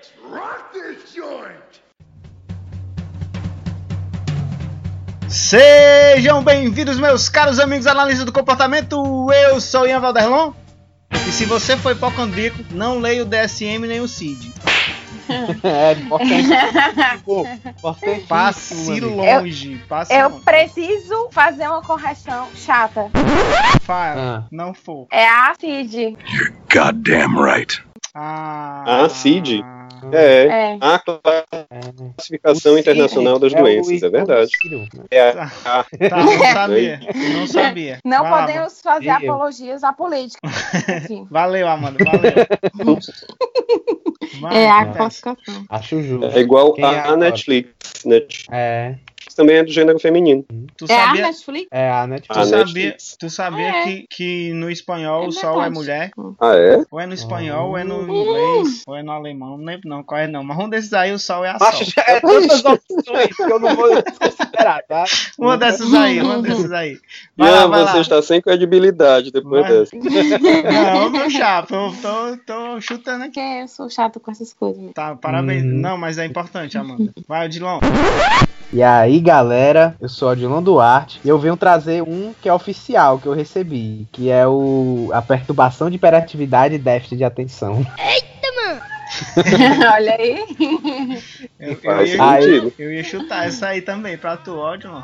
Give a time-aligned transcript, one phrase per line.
[0.00, 1.82] Let's rock this joint!
[5.28, 8.96] Sejam bem-vindos, meus caros amigos analistas do comportamento.
[9.30, 10.54] Eu sou Ian Valderlon.
[11.12, 14.50] E se você foi hipocondríaco, não leia o DSM nem o CID.
[15.62, 16.48] É importante.
[18.26, 19.76] Passe longe.
[19.86, 20.44] Passe Eu longe.
[20.46, 23.10] preciso fazer uma correção chata.
[23.82, 24.48] Fala, Ah.
[24.50, 25.06] não for.
[25.12, 26.16] É a CID.
[26.72, 27.82] Goddamn right.
[28.14, 29.62] Ah, Ah, CID?
[30.12, 30.78] É, É.
[30.80, 31.02] a
[32.16, 34.50] classificação internacional das doenças, é verdade.
[35.10, 37.00] É a, a- Tá, não sabia.
[37.34, 37.98] Não sabia.
[38.04, 39.16] Não Vai lá, podemos fazer Eu.
[39.16, 40.40] apologias à política.
[41.02, 41.26] Enfim.
[41.30, 41.98] Valeu, Amanda.
[42.04, 42.98] Valeu.
[44.40, 45.64] Vai, É a classificação.
[45.68, 46.26] Acho justo.
[46.26, 47.16] é igual é a agora?
[47.16, 47.70] Netflix.
[48.04, 48.94] Netflix É,
[49.34, 50.44] também é do gênero feminino.
[50.76, 51.68] Tu É a sabia, Netflix?
[51.70, 52.38] é a Netflix.
[52.38, 53.16] tu sabia, Netflix.
[53.18, 53.82] tu sabia É.
[53.84, 56.10] que, que no espanhol É o sol é mulher?
[56.40, 56.84] Ah, é?
[56.90, 58.14] Ou é no espanhol, ou é no Uhum.
[58.22, 59.56] inglês, ou é no alemão.
[59.58, 60.42] Não lembro não, qual é não.
[60.42, 61.92] Mas um desses aí o sol é a Macho, sol.
[61.96, 65.04] já é tantas opções que eu não vou desconsiderar, tá?
[65.38, 66.98] Uma dessas aí, uma dessas aí.
[67.36, 68.00] Vai Ian, lá, vai você lá.
[68.00, 69.70] está sem credibilidade depois Vai.
[69.72, 69.96] dessa.
[69.96, 73.30] Não, meu chapa, eu tô, tô chutando aqui.
[73.40, 74.78] Porque eu sou chato com essas coisas.
[74.78, 74.92] mesmo.
[74.92, 75.62] Tá, parabéns.
[75.64, 75.70] Uhum.
[75.80, 77.12] Não, mas é importante, Amanda.
[77.28, 77.78] Vai, Odilon.
[78.72, 83.18] E aí, galera, eu sou Odilon Duarte e eu venho trazer um que é oficial,
[83.18, 87.84] que eu recebi, que é o a perturbação de hiperatividade e déficit de atenção.
[89.94, 90.44] Olha aí.
[91.58, 95.02] Eu, eu, ia, Aí- eu ia chutar essa aí também pra tu, Odilon.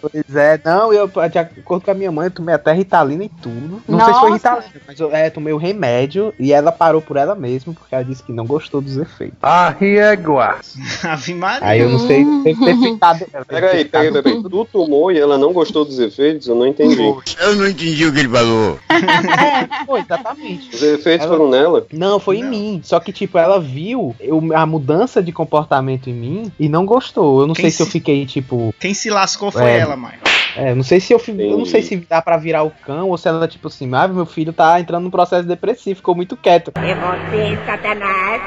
[0.00, 3.28] Pois é, não, eu, de acordo com a minha mãe, eu tomei até Ritalina e
[3.28, 3.82] tudo.
[3.88, 4.50] Não sei se foi Nossa.
[4.50, 8.04] Ritalina, mas eu é, tomei o remédio e ela parou por ela mesma, porque ela
[8.04, 9.38] disse que não gostou dos efeitos.
[11.04, 11.66] Ave Maria.
[11.66, 13.24] Aí eu não sei, deve ter ficado.
[13.46, 14.42] Peraí, peraí, peraí.
[14.42, 16.48] Tu tomou e ela não gostou dos efeitos?
[16.48, 17.00] Eu não entendi.
[17.40, 18.78] Eu não entendi o que ele falou.
[18.90, 20.74] É, foi, exatamente.
[20.74, 21.86] Os efeitos Ela- foram nela?
[21.92, 22.46] Não, foi Não.
[22.46, 22.63] em mim.
[22.82, 27.40] Só que, tipo, ela viu eu- a mudança de comportamento em mim e não gostou.
[27.40, 28.74] Eu não Quem sei se eu se- fiquei, tipo.
[28.80, 29.78] Quem se lascou foi É.
[29.78, 30.14] ela, mãe.
[30.56, 33.18] É, não sei se eu, eu não sei se dá pra virar o cão ou
[33.18, 36.70] se ela, tipo assim, ah, meu filho tá entrando num processo depressivo, ficou muito quieto.
[36.76, 38.42] É você, Satanás.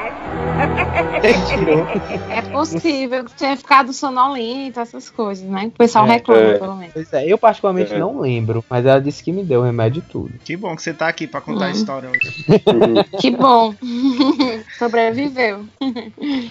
[1.48, 1.86] Tirou.
[2.30, 5.66] É possível que tenha ficado sonolento, essas coisas, né?
[5.66, 6.58] O pessoal É, reclama, é.
[6.58, 6.92] pelo menos.
[6.94, 7.98] Pois é, eu particularmente É.
[7.98, 10.30] não lembro, mas ela disse que me deu o remédio e tudo.
[10.44, 11.72] Que bom que você tá aqui pra contar a Hum.
[11.72, 12.44] história hoje.
[13.20, 13.74] Que bom.
[14.78, 15.64] Sobreviveu.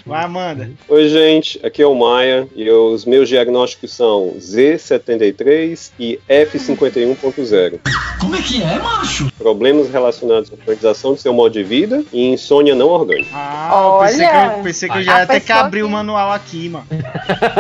[0.06, 0.70] Vai, Amanda.
[0.88, 1.60] Oi, gente.
[1.66, 7.80] Aqui é o Maia e os meus diagnósticos são Z73 e F51.0.
[8.20, 9.32] Como é que é, macho?
[9.38, 13.30] Problemas relacionados com a organização do seu modo de vida e insônia não orgânica.
[13.34, 16.32] Ah, pensei que eu, pensei que eu já a ia ter que abrir o manual
[16.32, 16.86] aqui, mano.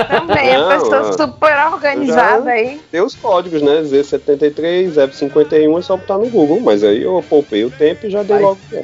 [0.10, 2.82] Também, Não, a pessoa super organizada Já- aí.
[2.92, 3.82] Tem os códigos, né?
[3.84, 8.24] Z73, F51 é só botar no Google, mas aí eu poupei o tempo e já
[8.24, 8.58] dei Mas- logo.
[8.74, 8.84] é.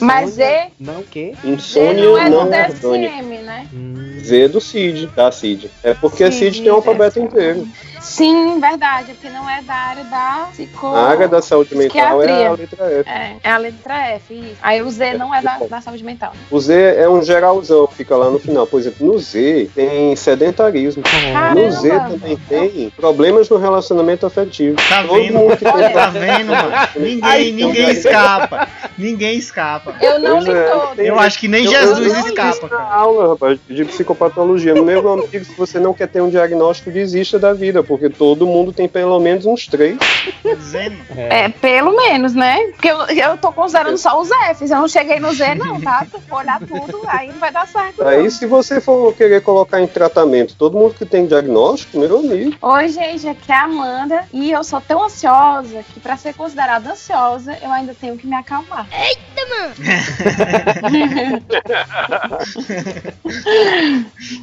[0.00, 1.34] Mas Z, Não o quê?
[1.42, 2.50] Z Insônia não é do não.
[2.50, 3.66] DSM, né?
[3.72, 5.70] Hum, Z do CID, da CID.
[5.82, 7.24] É porque a CID Cid, tem o alfabeto DSM.
[7.26, 7.68] inteiro.
[8.00, 10.86] Sim, verdade, porque não é da área da psico...
[10.86, 13.08] A área da saúde mental é a letra F.
[13.10, 14.56] É, é a letra F, isso.
[14.62, 16.32] Aí o Z não é da, da saúde mental.
[16.50, 18.66] O Z é um geralzão, fica lá no final.
[18.66, 21.02] Por exemplo, no Z tem sedentarismo.
[21.02, 21.60] Caramba.
[21.60, 24.76] No Z também tem problemas no relacionamento afetivo.
[24.88, 25.34] Tá Todo vendo?
[25.38, 25.90] mundo que tem Olha.
[25.90, 26.70] Tá vendo, mano?
[26.96, 28.68] Ninguém, Ai, ninguém então, escapa.
[28.96, 29.94] Ninguém escapa.
[30.00, 31.00] Eu não Pois li é, todo.
[31.00, 32.94] Eu acho que nem Eu- Jesus eu não escapa, disse na cara.
[32.94, 34.74] aula, rapaz, de psicopatologia.
[34.74, 38.72] Meu amigo, se você não quer ter um diagnóstico, desista da vida, porque todo mundo
[38.72, 39.98] tem pelo menos uns três.
[40.44, 40.96] Dizendo.
[41.16, 42.68] É, pelo menos, né?
[42.68, 44.70] Porque eu, eu tô considerando só os Fs.
[44.70, 46.06] Eu não cheguei no Z, não, tá?
[46.14, 48.00] Se for olhar tudo, aí não vai dar certo.
[48.06, 48.30] Aí, Não.
[48.30, 52.88] se você for querer colocar em tratamento todo mundo que tem diagnóstico, meu amigo, Oi,
[52.88, 54.24] gente, aqui é a Amanda.
[54.32, 58.36] E eu sou tão ansiosa que, pra ser considerada ansiosa, eu ainda tenho que me
[58.36, 58.86] acalmar.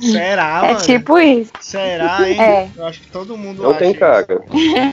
[0.01, 0.85] Será, é mano?
[0.85, 1.51] tipo isso.
[1.61, 2.41] Será, hein?
[2.41, 2.69] É.
[2.75, 4.43] Eu acho que todo mundo não acha tem cara.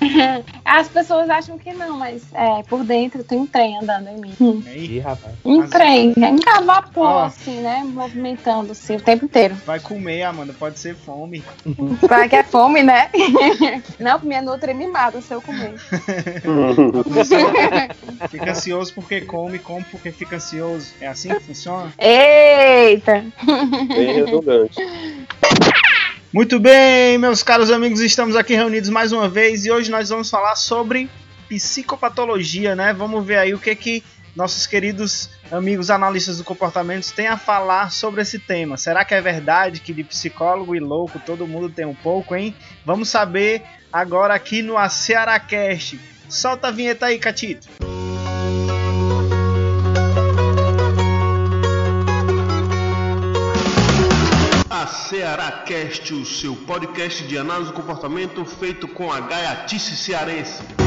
[0.64, 4.64] As pessoas acham que não, mas é, por dentro tem um trem andando em mim.
[4.66, 5.34] Aí, Ih, rapaz.
[5.44, 7.24] Um trem, é um vapor, Ó.
[7.24, 7.82] assim, né?
[7.84, 9.54] Movimentando assim, o tempo inteiro.
[9.66, 10.52] vai comer, Amanda.
[10.52, 11.42] Pode ser fome.
[12.08, 13.10] Vai que é fome, né?
[13.98, 15.74] Não, minha Nutri me mata se eu comer.
[18.28, 20.92] Fica ansioso porque come, come porque fica ansioso.
[21.00, 21.92] É assim que funciona?
[21.98, 23.24] Eita!
[23.88, 24.76] Bem redundante.
[26.34, 30.28] Muito bem, meus caros amigos, estamos aqui reunidos mais uma vez e hoje nós vamos
[30.28, 31.08] falar sobre
[31.48, 32.92] psicopatologia, né?
[32.92, 34.02] Vamos ver aí o que que
[34.34, 38.76] nossos queridos amigos analistas do comportamento têm a falar sobre esse tema.
[38.76, 42.52] Será que é verdade que de psicólogo e louco todo mundo tem um pouco, hein?
[42.84, 46.00] Vamos saber agora aqui no Cearacast.
[46.28, 47.68] Solta a vinheta aí, Catito.
[55.14, 60.83] Igaracast, o seu podcast de análise do comportamento feito com a gaiatice cearense.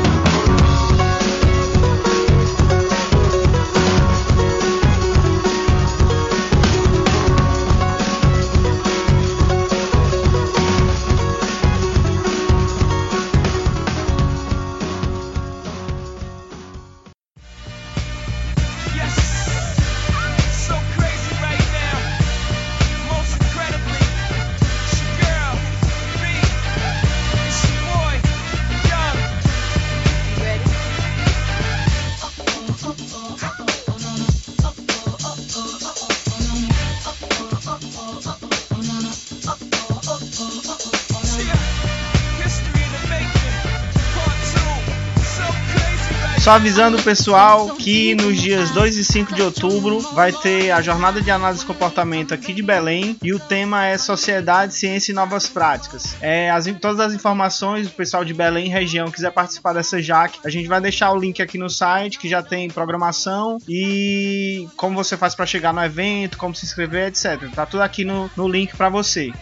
[46.47, 50.81] Só avisando o pessoal que nos dias 2 e 5 de outubro vai ter a
[50.81, 55.13] jornada de análise de comportamento aqui de Belém e o tema é Sociedade, Ciência e
[55.13, 56.15] Novas Práticas.
[56.21, 60.49] É, as, todas as informações, o pessoal de Belém região quiser participar dessa JAC, a
[60.49, 65.17] gente vai deixar o link aqui no site que já tem programação e como você
[65.17, 67.53] faz para chegar no evento, como se inscrever, etc.
[67.53, 69.33] Tá tudo aqui no, no link para você.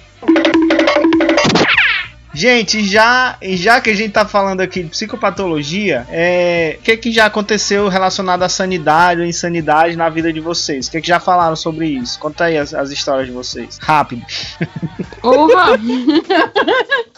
[2.36, 7.12] Gente, já, já que a gente tá falando aqui de psicopatologia, é, o que, que
[7.12, 10.88] já aconteceu relacionado à sanidade ou insanidade na vida de vocês?
[10.88, 12.20] O que, que já falaram sobre isso?
[12.20, 13.78] Conta aí as, as histórias de vocês.
[13.82, 14.22] Rápido.
[15.24, 15.80] Urra!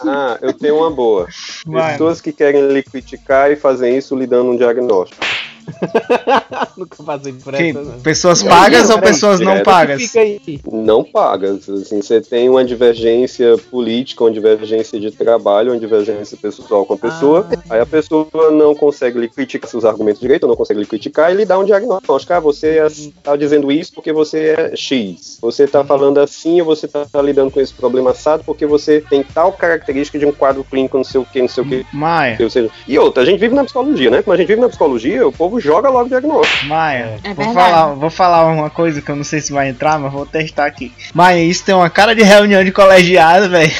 [0.00, 1.26] Ah, eu tenho uma boa.
[1.66, 1.92] Vai.
[1.92, 5.20] Pessoas que querem lhe criticar e fazem isso lhe dando um diagnóstico.
[6.76, 8.00] Nunca passei por Que- essa, não.
[8.00, 9.64] pessoas pagas não, ou pessoas não direto.
[9.64, 10.16] pagas?
[10.16, 10.60] Aí.
[10.70, 11.68] Não pagas.
[11.68, 16.98] Assim, você tem uma divergência política, uma divergência de trabalho, uma divergência pessoal com a
[16.98, 17.46] pessoa.
[17.68, 21.32] Aí a pessoa não consegue lhe criticar seus argumentos direito, ou não consegue lhe criticar
[21.32, 22.32] e lhe dá um diagnóstico.
[22.32, 25.38] Ah, você está dizendo isso porque você é X.
[25.40, 29.22] Você está falando assim ou você está lidando com esse problema assado porque você tem
[29.22, 31.86] tal característica de um quadro clínico, não sei o que, não sei o que.
[31.92, 34.22] Maia, Ou seja, e outra, a gente vive na psicologia, né?
[34.22, 36.66] Como a gente vive na psicologia, o povo joga logo diagnóstico.
[36.66, 39.98] Maia, É vou, falar, vou falar uma coisa que eu não sei se vai entrar,
[39.98, 40.92] mas vou testar aqui.
[41.14, 43.72] Maia, isso tem uma cara de reunião de colegiado, velho.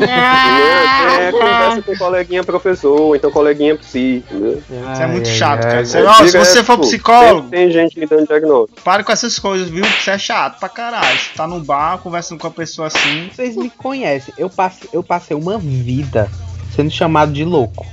[0.00, 4.22] Ah, É, conversa com coleguinha professor, ou então coleguinha psi?
[4.30, 5.84] Isso é muito chato, cara.
[5.84, 6.82] Você- É, ó, se você for pô.
[6.82, 8.80] psicólogo, Sempre Tem gente dando diagnóstico.
[8.82, 9.84] Pare com essas coisas, viu?
[9.84, 11.06] Isso é chato pra caralho.
[11.18, 13.30] Você tá no bar conversando com a pessoa assim.
[13.34, 14.32] Vocês me conhecem.
[14.36, 16.28] Eu passei, eu passei uma vida
[16.74, 17.86] sendo chamado de louco.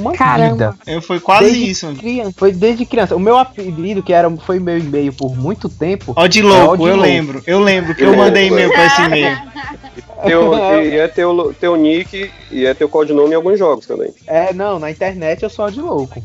[0.00, 0.52] Uma Caramba.
[0.52, 0.74] vida.
[0.86, 1.94] Eu fui quase Desde isso.
[1.94, 3.16] Criança, foi desde criança.
[3.16, 6.12] O meu apelido, que era, foi meu e-mail por muito tempo.
[6.16, 7.02] Ó de É, louco, ó de eu louco.
[7.02, 7.42] lembro.
[7.46, 9.38] Eu lembro que Eu eu mandei e-mail pra esse e-mail.
[10.24, 10.52] Teu,
[10.84, 14.12] e é teu, teu nick e é teu codinome em alguns jogos também.
[14.26, 16.22] É, não, na internet eu sou ó de louco.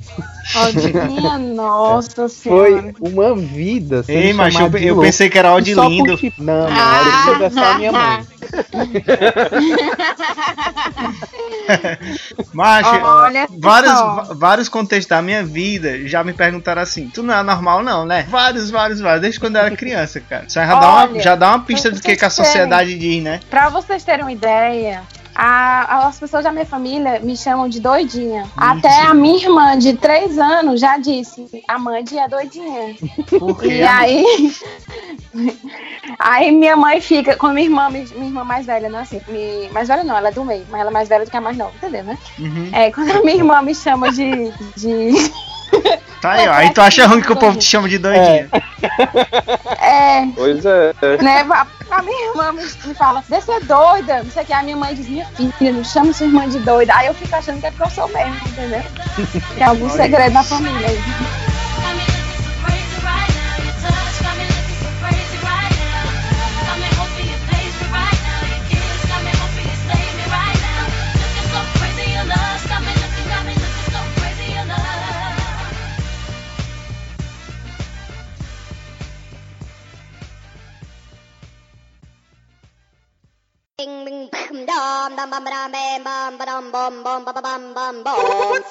[1.07, 2.81] Minha nossa senhora.
[2.81, 6.18] Foi uma vida Ei, mas eu, eu pensei que era ó E de lindo.
[6.38, 8.25] Não, não, era é só minha mãe.
[13.03, 17.83] Olha vários, vários contextos da minha vida já me perguntaram assim: tu não é normal,
[17.83, 18.25] não, né?
[18.29, 19.21] Vários, vários, vários.
[19.21, 20.45] Desde quando eu era criança, cara.
[20.45, 23.39] Isso já, dá, uma, já dá uma pista do que, que a sociedade diz, né?
[23.49, 25.03] Pra vocês terem uma ideia,
[25.35, 28.47] a- as pessoas da minha família me chamam de doidinha.
[28.55, 32.95] Até a minha irmã de 3 anos já disse: a Mandy é doidinha.
[33.63, 34.23] E aí.
[36.19, 39.88] Aí minha mãe fica, quando minha irmã, minha irmã mais velha, não assim, me- mais
[39.88, 41.57] velha não, ela é do meio, mas ela é mais velha do que a mais
[41.57, 42.17] nova, entendeu, né?
[42.39, 42.69] Uhum.
[42.71, 44.51] É, quando a minha irmã me chama de.
[44.77, 45.12] de
[46.22, 46.53] Tá aí, ó.
[46.53, 48.50] Aí tu acha ruim que o povo te chama de doidinha.
[49.79, 50.94] é, Pois é.
[51.22, 51.46] né?
[51.50, 54.53] A, a minha irmã me, me fala, você é doida, não sei o que.
[54.53, 55.25] A minha mãe diz, minha
[55.58, 56.94] filha, não chama sua irmã de doida.
[56.96, 58.84] Aí eu fico achando que é porque eu sou mesmo, entendeu?
[59.55, 61.00] Tem algum segredo na família aí.
[85.05, 85.13] What's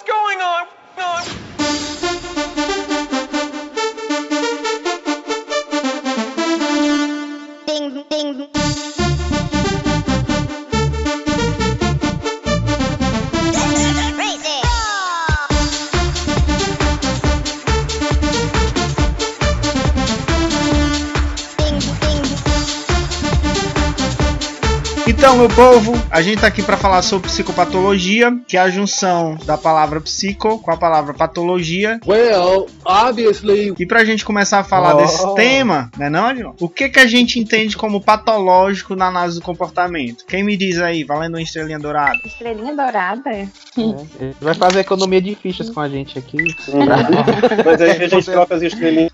[0.02, 0.66] going on?
[25.34, 29.36] Então, meu povo, a gente tá aqui pra falar sobre psicopatologia, que é a junção
[29.44, 31.98] da palavra psico com a palavra patologia.
[32.06, 33.74] Well, obviously.
[33.76, 34.98] E pra gente começar a falar Oh.
[34.98, 36.52] desse tema, né não, Adilon?
[36.60, 40.24] O que que a gente entende como patológico na análise do comportamento?
[40.24, 42.16] Quem me diz aí, valendo uma estrelinha dourada?
[42.24, 43.30] Estrelinha dourada.
[43.76, 46.36] Ele vai fazer economia de fichas com a gente aqui.
[47.64, 49.10] Mas aí a gente troca as estrelinhas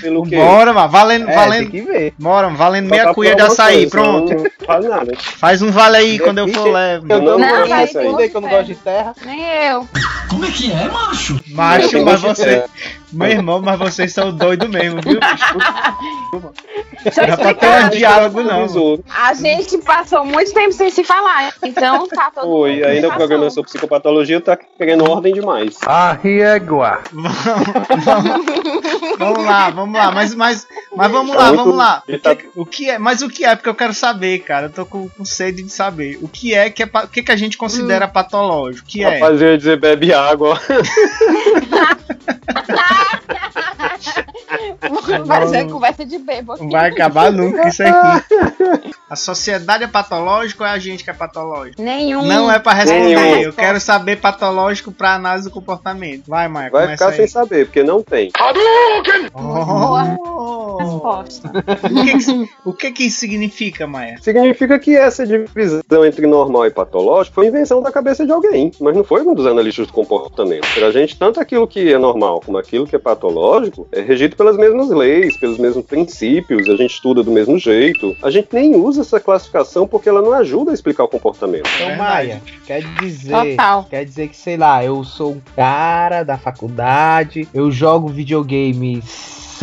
[0.00, 0.36] pelo quê?
[0.36, 1.70] Bora, mano, valendo, É, valendo.
[1.72, 2.14] tem que ver.
[2.16, 4.34] Bora, valendo Só meia tá cuia de açaí, coisa, pronto.
[4.34, 5.12] Não vale nada.
[5.18, 7.06] Faz um vale aí quando eu for levo.
[7.08, 8.28] Eu não, Não, gosto disso aí.
[8.28, 9.14] que eu não gosto de terra.
[9.24, 9.88] Nem eu.
[10.28, 11.40] Como é que é, macho?
[11.48, 12.64] Macho, mas você.
[13.14, 15.18] Meu irmão, mas vocês são doidos mesmo, viu?
[17.02, 17.90] Deixa eu Não ter um explicar.
[17.90, 18.66] diálogo, não.
[18.66, 19.04] mano.
[19.10, 23.12] A gente passou muito tempo sem se falar, então tá todo Foi, mundo ainda o
[23.14, 25.78] programa sobre psicopatologia tá querendo ordem demais.
[29.18, 30.66] Vamos lá, vamos lá, mas, mas,
[30.96, 32.02] mas vamos lá, vamos lá.
[32.08, 32.98] O tá- que, o que é?
[32.98, 33.54] Mas o que é?
[33.54, 34.66] Porque eu quero saber, cara.
[34.66, 36.18] Eu tô com, com sede de saber.
[36.22, 38.86] O que é que é, o que, que a gente considera patológico?
[38.86, 39.18] O que é?
[39.18, 40.58] Rapaz, ia dizer bebe água.
[45.24, 46.62] Vai ser conversa de bebo aqui.
[46.62, 48.94] Não vai acabar nunca isso aqui.
[49.08, 51.80] A sociedade é patológica ou é a gente que é patológico?
[51.80, 52.24] Nenhum.
[52.24, 53.14] Não é pra responder.
[53.14, 53.42] Nenhum.
[53.42, 56.24] Eu quero saber patológico pra análise do comportamento.
[56.26, 57.16] Vai, Maia, Vai ficar aí.
[57.16, 58.32] sem saber, porque não tem.
[59.34, 60.78] Oh.
[60.80, 61.48] Resposta.
[61.48, 64.18] O que que, o que que isso significa, Maia?
[64.20, 68.96] Significa que essa divisão entre normal e patológico foi invenção da cabeça de alguém, mas
[68.96, 70.66] não foi um dos analistas do comportamento.
[70.74, 74.56] Pra gente, tanto aquilo que é normal como aquilo que é patológico é regido pelas
[74.56, 78.16] mesmas leis, pelos mesmos princípios, a gente estuda do mesmo jeito.
[78.22, 81.68] A gente nem usa essa classificação porque ela não ajuda a explicar o comportamento.
[81.76, 81.96] Então.
[81.96, 83.32] Maia, quer dizer.
[83.32, 83.84] Total.
[83.84, 89.00] Quer dizer que, sei lá, eu sou um cara da faculdade, eu jogo videogame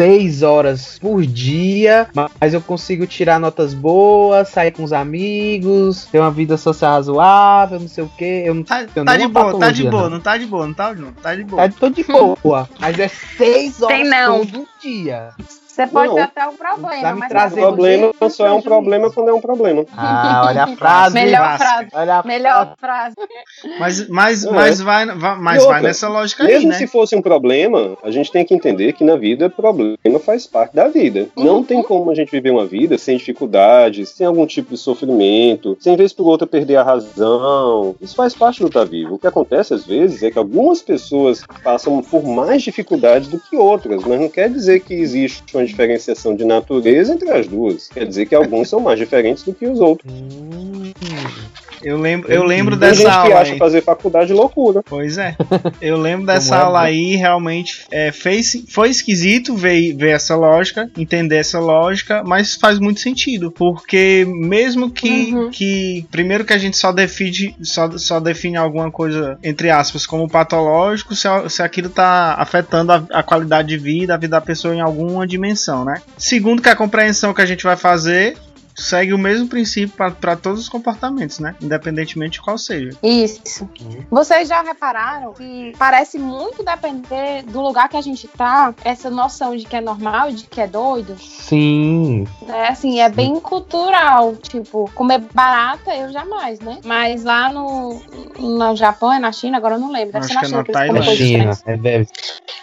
[0.01, 2.07] seis horas por dia,
[2.39, 7.79] mas eu consigo tirar notas boas, sair com os amigos, ter uma vida social razoável,
[7.79, 8.25] não sei o que.
[8.25, 10.09] Eu não Tá, tenho tá de boa, tá de boa, não.
[10.09, 11.61] não tá de boa, não tá, não, tá de boa.
[11.61, 14.43] Tá de todo de boa, mas é seis horas Tem não.
[14.43, 15.29] todo dia.
[15.71, 16.15] Você pode Não.
[16.15, 18.63] ter até um problema, Tá mas todo problema dia, só é um prejuízo.
[18.63, 19.85] problema quando é um problema.
[19.95, 21.13] Ah, olha a frase.
[21.13, 21.87] Melhor frase.
[21.93, 23.15] Olha a Melhor frase.
[23.79, 24.51] Mas, mas, É.
[24.51, 26.75] mas, vai, vai- mas E vai outra, nessa lógica aí, Mesmo né?
[26.75, 30.75] se fosse um problema, a gente tem que entender que na vida problema faz parte
[30.75, 31.29] da vida.
[31.37, 35.77] Não tem como a gente viver uma vida sem dificuldades, sem algum tipo de sofrimento,
[35.79, 37.95] sem vez por outra perder a razão.
[38.01, 39.15] Isso faz parte do estar vivo.
[39.15, 43.55] O que acontece às vezes é que algumas pessoas passam por mais dificuldades do que
[43.55, 47.87] outras, mas não quer dizer que existe uma diferenciação de natureza entre as duas.
[47.87, 50.11] Quer dizer que alguns são mais diferentes do que os outros.
[51.83, 53.57] Eu lembro, eu lembro Tem gente dessa que aula acha aí.
[53.59, 54.81] fazer faculdade loucura.
[54.83, 55.35] Pois é.
[55.81, 60.89] Eu lembro dessa é, aula aí, realmente é, fez, foi esquisito ver, ver essa lógica,
[60.97, 63.51] entender essa lógica, mas faz muito sentido.
[63.51, 65.49] Porque mesmo que, Uhum.
[65.51, 70.27] que primeiro que a gente só define, só, só define alguma coisa, entre aspas, como
[70.29, 74.41] patológico, se, a- se aquilo tá afetando a, a qualidade de vida, a vida da
[74.41, 76.01] pessoa em alguma dimensão, né?
[76.17, 78.37] Segundo que a compreensão que a gente vai fazer
[78.81, 81.55] segue o mesmo princípio para todos os comportamentos, né?
[81.61, 82.97] Independentemente de qual seja.
[83.03, 83.69] Isso.
[84.09, 89.55] Vocês já repararam que parece muito depender do lugar que a gente tá, essa noção
[89.55, 92.27] de que é normal e de que é doido, Sim.
[92.45, 92.69] né?
[92.69, 94.35] Assim, é bem cultural.
[94.35, 96.79] Tipo, comer barata eu jamais, né?
[96.83, 98.01] Mas lá no,
[98.39, 100.13] no Japão, é na China, agora eu não lembro.
[100.13, 101.05] Deve Acho ser na que é China, na comem Tailândia.
[101.05, 101.73] coisas China.
[101.73, 102.07] É, deve.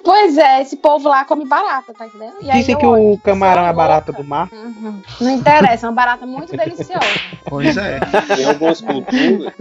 [0.02, 2.36] Pois é, esse povo lá come barata, tá entendendo?
[2.40, 4.48] E Dizem eu que o camarão é barata do mar.
[4.52, 5.02] Uhum.
[5.20, 7.06] Não interessa, é uma barata muito deliciosa.
[7.44, 8.00] Pois é.
[8.38, 9.52] Em algumas culturas,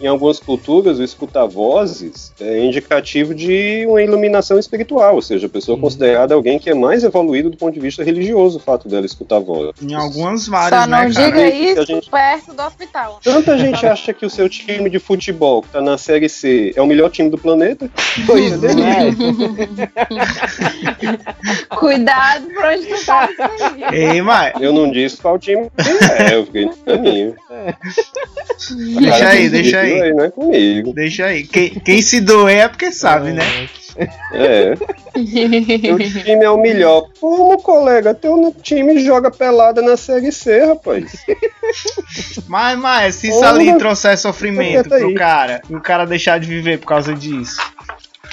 [0.00, 5.50] em algumas culturas, o escutar vozes é indicativo de uma iluminação espiritual, ou seja, a
[5.50, 8.88] pessoa é considerada alguém que é mais evoluído do ponto de vista religioso, o fato
[8.88, 9.74] dela escutar vozes.
[9.82, 11.26] Em algumas várias, Só não né, cara?
[11.26, 13.20] diga Que a isso gente- perto do hospital.
[13.22, 16.82] Tanta gente acha que o seu time de futebol, que tá na Série C, é
[16.82, 17.90] o melhor time do planeta.
[18.26, 18.76] Pois é.
[21.76, 23.28] Cuidado por onde tu tá.
[23.92, 25.70] Ei, mas Eu não disse qual time
[26.18, 27.34] é, eu fiquei na minha.
[29.00, 30.12] deixa aí, deixa aí.
[30.12, 30.92] Não é comigo.
[30.92, 31.44] Deixa aí.
[31.44, 33.44] Quem, quem se doer é porque sabe, né?
[34.32, 34.74] É.
[35.80, 37.08] Teu time é o melhor.
[37.20, 38.12] Como, colega?
[38.14, 41.24] Teu time joga pelada na Série C, rapaz.
[42.46, 45.14] Mas, mas, se isso ali trouxer sofrimento pro aí.
[45.14, 47.56] cara, e o cara deixar de viver por causa disso.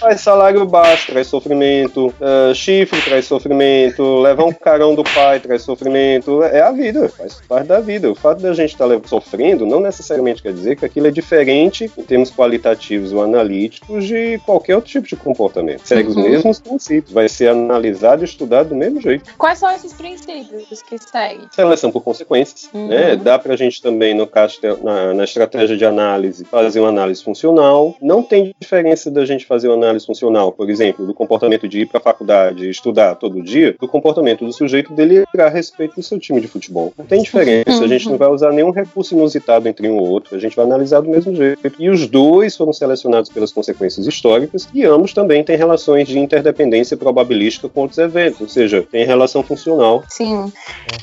[0.04, 2.14] Faz salário baixo, traz sofrimento.
[2.20, 4.20] ah, chifre traz sofrimento.
[4.20, 6.44] Levar um carão do pai traz sofrimento.
[6.44, 8.12] É a vida, faz parte da vida.
[8.12, 12.04] O fato da gente estar sofrendo não necessariamente quer dizer que aquilo é diferente em
[12.04, 15.88] termos qualitativos ou analíticos de qualquer outro tipo de comportamento.
[15.88, 16.24] Segue os Uhum.
[16.24, 17.14] mesmos princípios.
[17.14, 19.32] Vai ser analisado e estudado do mesmo jeito.
[19.38, 21.48] Quais são esses princípios que seguem?
[21.52, 22.70] Seleção por consequências.
[22.74, 22.88] Uhum.
[22.90, 23.16] Né?
[23.16, 27.96] Dá pra gente também, no caso, na, na estratégia de análise, fazer uma análise funcional.
[28.02, 31.86] Não tem diferença da gente fazer uma análise funcional, por exemplo, do comportamento de ir
[31.86, 36.20] pra faculdade e estudar todo dia, do comportamento do sujeito deliberar a respeito do seu
[36.20, 36.94] time de futebol.
[36.98, 37.84] Não tem diferença.
[37.84, 40.36] A gente não vai usar nenhum recurso inusitado entre um ou outro.
[40.36, 41.60] A gente vai analisar do mesmo jeito.
[41.80, 46.96] E os dois foram selecionados pelas consequências históricas e ambos também têm relações de interdependência
[46.98, 48.42] probabilística com outros eventos.
[48.42, 50.04] Ou seja, tem relação funcional.
[50.10, 50.52] Sim.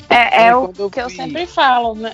[0.09, 1.95] É, é o Quando eu que eu sempre falo.
[1.95, 2.13] né?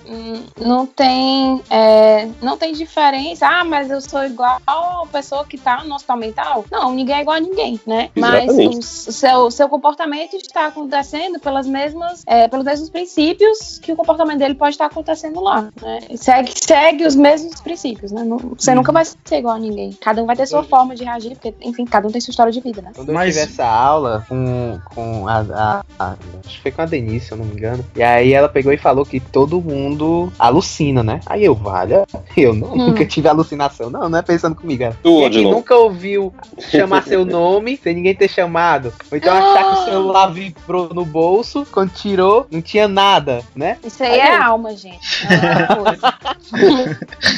[0.60, 3.48] Não tem, é, não tem diferença.
[3.48, 6.66] Ah, mas eu sou igual a pessoa que tá no hospital mental.
[6.72, 8.10] Não, ninguém é igual a ninguém, né?
[8.16, 8.76] Mas Exatamente.
[8.76, 13.96] o s- seu, seu comportamento está acontecendo pelas mesmas, é, pelos mesmos princípios que o
[13.96, 15.70] comportamento dele pode estar acontecendo lá.
[15.82, 16.00] Né?
[16.16, 18.24] Segue, segue os mesmos princípios, né?
[18.24, 19.92] Não- você nunca vai ser igual a ninguém.
[20.02, 22.52] Cada um vai ter sua forma de reagir, porque, enfim, cada um tem sua história
[22.52, 22.92] de vida, né?
[22.96, 26.82] Quando eu Mas- tive essa aula com, com a, a- a- Acho que foi com
[26.82, 27.84] a Denise, se eu não me engano.
[27.96, 31.20] E aí ela pegou e falou que todo mundo alucina, né?
[31.26, 32.88] Aí eu, valha, eu não, Hum.
[32.88, 33.90] nunca tive alucinação.
[33.90, 34.78] Não, não é pensando comigo.
[34.78, 35.52] Tu, Quem é que Odilon?
[35.52, 38.94] nunca ouviu chamar seu nome sem ninguém ter chamado?
[39.12, 43.78] Ou então achar que o celular vibrou no bolso, quando tirou, não tinha nada, né?
[43.84, 45.28] Isso aí é alma, gente.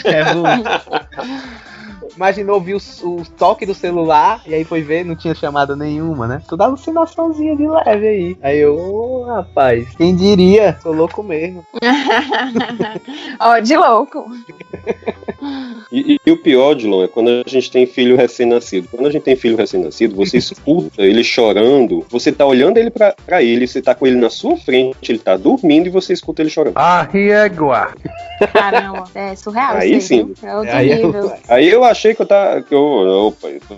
[0.06, 0.20] É.
[0.20, 0.44] É bom.
[2.16, 6.28] Imaginou ouvir o, o toque do celular e aí foi ver, não tinha chamada nenhuma,
[6.28, 6.42] né?
[6.48, 8.38] Tudo alucinaçãozinha de leve aí.
[8.42, 10.78] Aí eu, ô rapaz, quem diria?
[10.82, 11.66] Sou louco mesmo.
[13.40, 14.26] Ó, de louco.
[15.92, 18.88] E, e- e o pior, Dilon, é quando a gente tem filho recém-nascido.
[18.92, 23.16] Quando a gente tem filho recém-nascido, você escuta ele chorando, você tá olhando ele pra,
[23.26, 26.42] pra ele, você tá com ele na sua frente, ele tá dormindo e você escuta
[26.44, 26.78] ele chorando.
[26.78, 27.94] Arriégua.
[28.54, 30.26] Caramba, é surreal Aí sim.
[30.26, 30.36] viu?
[30.50, 31.34] É outro Aí é nível.
[31.48, 32.62] Aí eu achei que eu tava.
[32.62, 33.76] Que eu, opa, eu tô,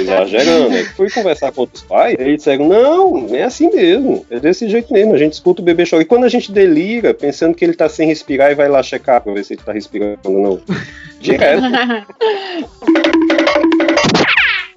[0.00, 0.74] exagerando.
[0.74, 4.24] Aí fui conversar com outros pais, eles disseram: não, é assim mesmo.
[4.30, 5.14] É desse jeito mesmo.
[5.14, 6.02] A gente escuta o bebê chorar.
[6.02, 9.20] E quando a gente delira, pensando que ele tá sem respirar e vai lá checar
[9.20, 10.60] pra ver se ele tá respirando ou não.
[11.20, 11.62] Direto.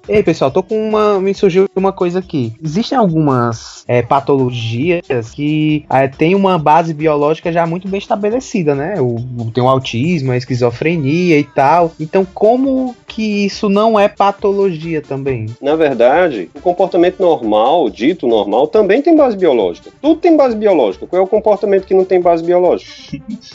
[0.08, 1.20] Ei, pessoal, tô com uma.
[1.20, 2.52] Me surgiu uma coisa aqui.
[2.62, 8.94] Existem algumas é, patologias que é, têm uma base biológica já muito bem estabelecida, né?
[9.00, 9.16] O,
[9.52, 11.92] tem o autismo, a esquizofrenia e tal.
[11.98, 15.46] Então, como que isso não é patologia também?
[15.60, 19.90] Na verdade, o comportamento normal, dito normal, também tem base biológica.
[20.00, 21.06] Tudo tem base biológica.
[21.06, 22.92] Qual é o comportamento que não tem base biológica?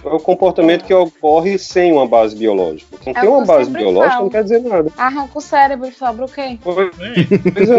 [0.02, 2.98] Qual é o comportamento que ocorre sem uma base biológica?
[3.06, 4.24] Não É tem uma base biológica, falo.
[4.24, 4.92] não quer dizer nada.
[4.98, 6.41] Arranca o cérebro e sobra o quê?
[6.42, 6.58] É.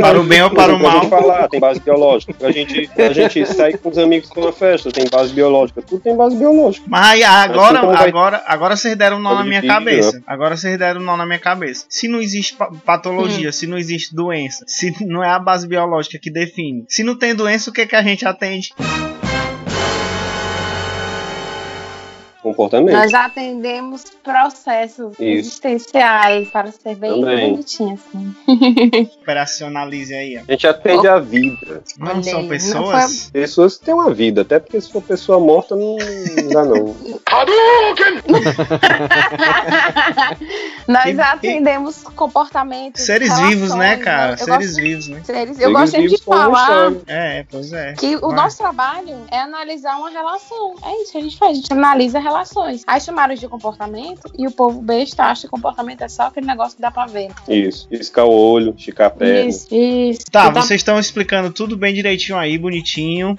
[0.01, 1.09] Para o bem ou para o mal.
[1.09, 2.33] falar, tem base biológica.
[2.35, 5.83] Pra gente, a gente sair com os amigos pra uma festa, tem base biológica.
[5.83, 6.87] Tudo tem base biológica.
[6.89, 10.23] Mas aí, agora, Assim vai- agora, agora vocês deram um nó na minha vir, cabeça.
[10.27, 11.85] Agora vocês deram um nó na minha cabeça.
[11.89, 13.53] Se não existe pa- patologia, Hum.
[13.53, 17.35] se não existe doença, se não é a base biológica que define, se não tem
[17.35, 18.73] doença, o que, que a gente atende?
[22.43, 22.93] Comportamento.
[22.95, 25.23] Nós atendemos processos Isso.
[25.23, 27.51] existenciais para ser bem Também.
[27.53, 28.35] bonitinho assim.
[29.23, 30.39] Operacionalize aí.
[30.39, 30.41] ó.
[30.49, 31.83] A gente atende a vida.
[31.99, 33.31] Não são pessoas?
[33.33, 35.97] Pessoas que têm uma vida, até porque se for pessoa morta, não
[36.53, 36.97] dá não.
[40.89, 43.03] Nós atendemos comportamentos.
[43.03, 44.33] Seres relações, vivos, né, cara?
[44.33, 45.21] Eu Seres gosto- vivos, né?
[45.25, 46.93] seres- eu gosto sempre de falar.
[47.07, 47.93] É, pois é.
[47.95, 50.75] que o nosso trabalho é analisar uma relação.
[50.85, 52.83] É isso que a gente faz, a gente analisa relações.
[52.87, 56.77] Aí chamaram de comportamento e o povo besta acha que comportamento é só aquele negócio
[56.77, 57.31] que dá pra ver.
[57.49, 57.89] Isso.
[57.89, 59.51] Piscar o olho, esticar a perna.
[59.51, 60.21] Isso, isso.
[60.31, 63.37] Tá, Que vocês estão explicando tudo bem direitinho aí, bonitinho.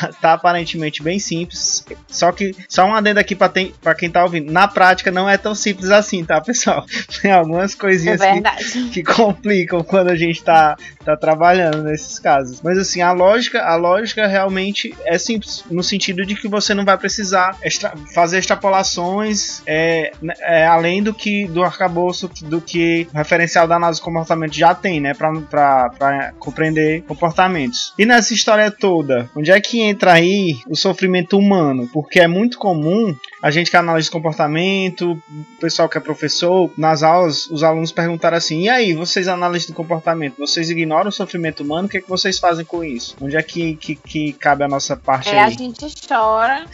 [0.00, 1.84] Tá, tá aparentemente bem simples.
[2.08, 4.52] Só que, só um adendo aqui pra, tem, pra quem tá ouvindo.
[4.52, 6.84] Na prática não é tão simples assim, tá, pessoal?
[7.22, 8.90] Tem algumas É coisinhas que, verdade.
[8.92, 12.60] que complicam quando a gente tá, tá trabalhando nesses casos.
[12.62, 16.84] Mas assim, a lógica, a lógica realmente é simples, no sentido de que você não
[16.84, 23.16] vai precisar extra- fazer extrapolações é, é, além do que do arcabouço do que o
[23.16, 25.14] referencial da análise do comportamento já tem, né?
[25.14, 27.92] Pra compreender comportamentos.
[27.98, 31.88] E nessa história toda, onde é que entra aí o sofrimento humano?
[31.92, 37.02] Porque é muito comum a gente que analisa comportamento, o pessoal que é professor, nas
[37.02, 41.62] aulas, os alunos perguntaram assim: e aí, vocês analisam de comportamento, vocês ignoram o sofrimento
[41.62, 41.86] humano?
[41.86, 43.16] O que, é que vocês fazem com isso?
[43.20, 45.54] Onde é que, que, que cabe a nossa parte É, a aí?
[45.54, 46.66] gente chora,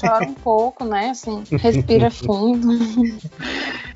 [0.00, 1.10] chora um pouco, né?
[1.10, 2.68] Assim, respira fundo.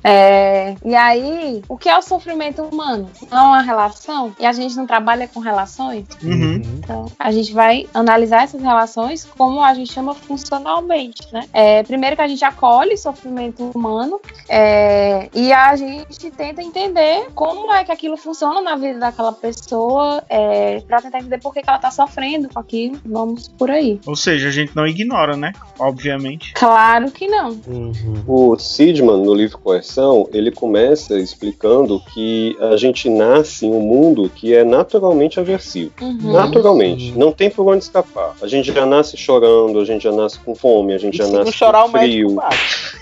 [0.03, 3.09] É, e aí, o que é o sofrimento humano?
[3.29, 4.33] Não é uma relação?
[4.39, 6.05] E a gente não trabalha com relações?
[6.23, 6.61] Uhum.
[6.77, 11.45] Então, a gente vai analisar essas relações como a gente chama funcionalmente, né?
[11.53, 17.73] É, primeiro que a gente acolhe sofrimento humano é, e a gente tenta entender como
[17.73, 21.69] é que aquilo funciona na vida daquela pessoa é, para tentar entender por que, que
[21.69, 22.99] ela tá sofrendo com aquilo.
[23.05, 23.99] Vamos por aí.
[24.05, 25.51] Ou seja, a gente não ignora, né?
[25.77, 26.53] Obviamente.
[26.53, 27.59] Claro que não.
[27.67, 28.23] Uhum.
[28.27, 29.57] O Sidman, no livro
[29.89, 35.91] Coerção, ele começa explicando que a gente nasce em um mundo que é naturalmente aversivo.
[35.99, 36.31] Uhum.
[36.31, 37.17] Naturalmente.
[37.17, 38.35] Não tem por onde escapar.
[38.41, 41.25] A gente já nasce chorando, a gente já nasce com fome, a gente E já
[41.25, 42.39] se nasce não chorar, o com médico frio.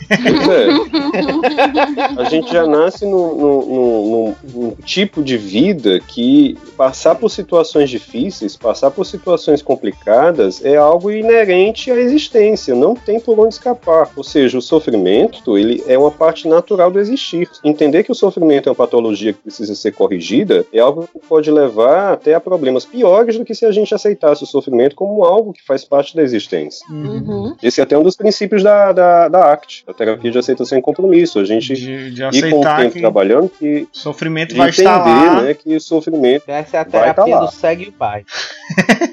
[0.09, 2.21] É.
[2.21, 4.35] A gente já nasce num,
[4.83, 11.91] tipo de vida que passar por situações difíceis, passar por situações complicadas é algo inerente
[11.91, 14.09] à existência, não tem por onde escapar.
[14.15, 17.49] Ou seja, o sofrimento ele é uma parte natural do existir.
[17.63, 21.51] Entender que o sofrimento é uma patologia que precisa ser corrigida é algo que pode
[21.51, 25.53] levar até a problemas piores do que se a gente aceitasse o sofrimento como algo
[25.53, 26.85] que faz parte da existência.
[26.89, 27.55] Uhum.
[27.61, 31.39] Esse é até um dos princípios da, da, da ACT, terapia de aceitação e compromisso.
[31.39, 35.25] A gente De, de ir com o tempo que trabalhando que sofrimento vai estar lá.
[35.25, 37.45] entender né, que o sofrimento Essa é a Vai tá terapia lá.
[37.45, 38.23] do segue o pai.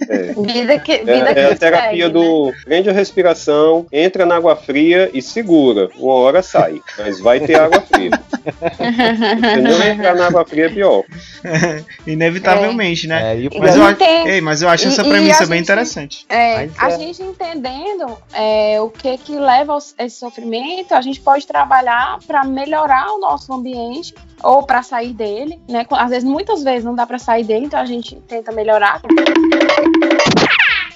[0.08, 2.08] É, Vida que, vida é, que é a terapia segue, né?
[2.08, 5.88] do prende a respiração, entra na água fria e segura.
[5.98, 8.10] Uma hora sai, mas vai ter água fria.
[9.54, 11.02] Se não entrar na água fria é pior.
[12.06, 13.32] Inevitavelmente, né?
[13.34, 15.66] É, e Mas, eu, tem- ei, mas eu acho e- essa premissa a bem gente-
[15.66, 16.26] interessante.
[16.28, 21.20] É, a é- gente entendendo é, o que que leva ao- esse sofrimento, a gente
[21.20, 25.86] pode trabalhar para melhorar o nosso ambiente ou para sair dele, né?
[25.90, 29.00] Às vezes, muitas vezes não dá para sair dele, então a gente tenta melhorar.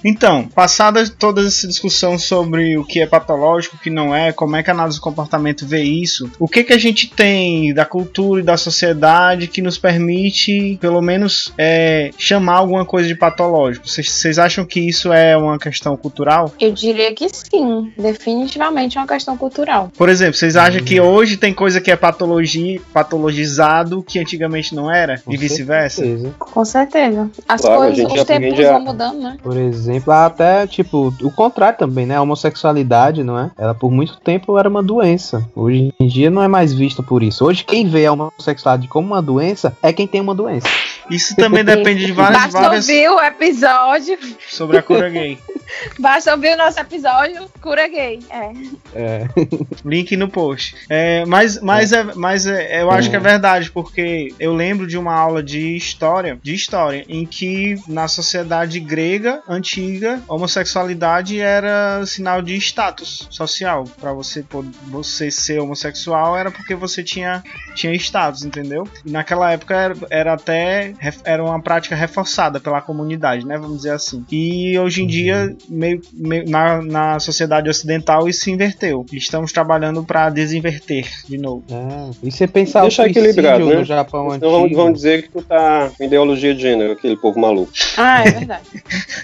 [0.05, 4.57] Então, passada toda essa discussão sobre o que é patológico, o que não é, como
[4.57, 7.85] é que a análise do comportamento vê isso, o que que a gente tem da
[7.85, 13.89] cultura e da sociedade que nos permite, pelo menos, é, chamar alguma coisa de patológico?
[13.89, 16.53] Vocês- acham que isso é uma questão cultural?
[16.61, 19.91] Eu diria que sim, definitivamente é uma questão cultural.
[19.97, 24.91] Por exemplo, vocês acham que hoje tem coisa que é patologia, patologizado que antigamente não
[24.93, 25.19] era?
[25.25, 26.05] Com e vice-versa?
[26.39, 27.31] Com certeza.
[27.49, 29.37] As Claro, coisas, os tempos a- vão mudando, né?
[29.43, 32.17] Por exemplo, até tipo, o contrário também, né?
[32.17, 33.51] A homossexualidade, não é?
[33.57, 35.49] Ela por muito tempo era uma doença.
[35.55, 37.45] Hoje em dia não é mais vista por isso.
[37.45, 40.69] Hoje quem vê a homossexualidade como uma doença é quem tem uma doença.
[41.11, 44.19] Isso também depende de várias, Basta várias ouvir o episódio,
[44.51, 45.39] sobre a cura gay.
[45.99, 48.21] basta ouvir o nosso episódio Cura Gay.
[48.31, 48.53] É.
[48.95, 49.29] É.
[49.85, 50.75] Link no post.
[50.89, 52.05] É, mas mas, é.
[52.15, 56.39] mas é, eu acho que é verdade, porque eu lembro de uma aula de história,
[56.43, 63.85] de história, em que na sociedade grega antiga, homossexualidade era sinal de status social.
[64.01, 64.45] Pra você
[64.87, 67.43] você ser homossexual era porque você tinha
[67.75, 68.89] tinha status, entendeu?
[69.05, 73.59] E naquela época era, era até era uma prática reforçada pela comunidade, né?
[73.59, 74.25] Vamos dizer assim.
[74.31, 79.05] E hoje em dia, meio, meio- na, na sociedade ocidental, isso se inverteu.
[79.13, 81.65] Estamos trabalhando para desinverter de novo.
[81.71, 82.11] É.
[82.23, 83.77] E você pensar Deixa o equilibrado, né?
[83.77, 87.73] no Japão Senão vão, dizer que tu tá com ideologia de gênero, aquele povo maluco.
[87.97, 88.63] Ah, é verdade.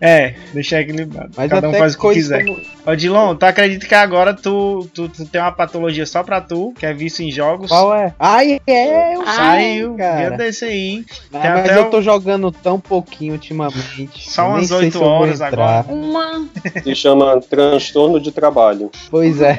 [0.00, 1.30] É, deixar equilibrado.
[1.36, 2.44] Mas Cada um faz o que coisas quiser.
[2.44, 6.40] como- Ô, Dilon, tu acredita que agora tu, tu, tu tem uma patologia só pra
[6.40, 7.68] tu, que é vício em jogos?
[7.68, 8.14] Qual é?
[8.18, 10.28] Ai, é, eu Ai, Saiu, cara.
[10.28, 11.04] dia desse aí.
[11.32, 14.30] Ah, Tem mas até eu o- tô jogando tão pouquinho ultimamente.
[14.30, 15.84] Só umas sei oito se eu vou horas entrar.
[15.92, 16.48] Uma,
[16.82, 18.90] Se chama transtorno de trabalho.
[19.10, 19.56] Pois é.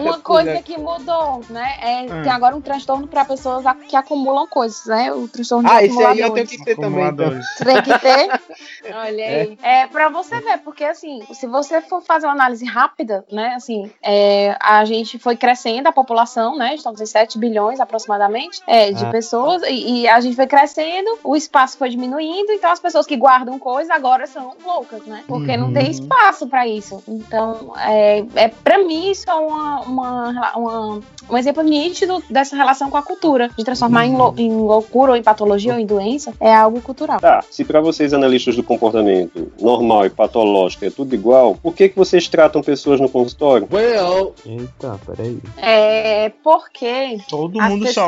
[0.00, 1.74] uma coisa que mudou, né?
[1.80, 2.22] É, Hum.
[2.22, 5.12] Tem agora um transtorno para pessoas que acumulam coisas, né?
[5.12, 7.04] O transtorno de Ah, esse aí eu tenho que ter também.
[7.06, 7.30] Então.
[7.64, 8.28] Tem que ter.
[8.92, 9.58] Olha aí.
[9.62, 13.90] É, pra você ver, porque assim, se você for fazer uma análise rápida, né, assim,
[14.02, 19.04] é, a gente foi crescendo, a população, né, estamos em 7 bilhões aproximadamente, é, de
[19.04, 19.10] Ah.
[19.10, 23.16] pessoas, e, e a gente foi crescendo, o espaço foi diminuindo, então as pessoas que
[23.16, 25.90] guardam coisas agora são loucas, né, porque não tem Uhum.
[25.90, 27.02] espaço pra isso.
[27.08, 32.90] Então, é, é para mim, isso é uma, uma, uma- um exemplo nítido dessa relação
[32.90, 36.32] com a cultura, de transformar em, lou- em loucura ou em patologia ou em doença,
[36.40, 37.20] é algo cultural.
[37.20, 41.88] Tá, se pra vocês analistas do comportamento normal e patológico é tudo igual, por que,
[41.88, 43.68] que vocês tratam pessoas no consultório?
[43.72, 45.38] Well, Eita, peraí.
[45.56, 48.04] É porque Todo as mundo sofre.